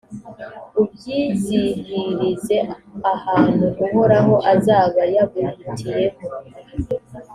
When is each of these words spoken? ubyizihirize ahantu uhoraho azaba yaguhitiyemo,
ubyizihirize 0.81 2.57
ahantu 3.13 3.67
uhoraho 3.85 4.33
azaba 4.53 5.01
yaguhitiyemo, 5.15 6.23